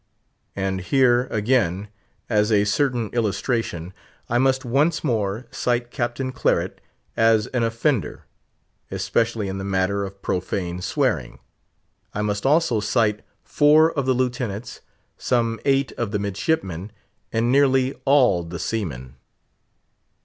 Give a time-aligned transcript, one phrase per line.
[0.55, 1.87] And here, again,
[2.27, 3.93] as a certain illustration,
[4.29, 6.81] I must once more cite Captain Claret
[7.15, 8.25] as an offender,
[8.89, 11.37] especially in the matter of profane swearing.
[12.15, 14.81] I must also cite four of the lieutenants,
[15.19, 16.91] some eight of the midshipmen,
[17.31, 19.17] and nearly all the seamen.